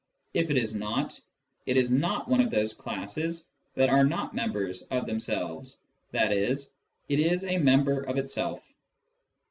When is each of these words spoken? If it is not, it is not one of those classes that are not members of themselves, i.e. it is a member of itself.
If 0.33 0.49
it 0.49 0.57
is 0.57 0.73
not, 0.73 1.19
it 1.67 1.77
is 1.77 1.91
not 1.91 2.27
one 2.27 2.41
of 2.41 2.49
those 2.49 2.73
classes 2.73 3.45
that 3.75 3.87
are 3.89 4.03
not 4.03 4.33
members 4.33 4.81
of 4.89 5.05
themselves, 5.05 5.77
i.e. 6.15 6.43
it 7.07 7.19
is 7.19 7.43
a 7.43 7.59
member 7.59 8.01
of 8.01 8.17
itself. 8.17 8.63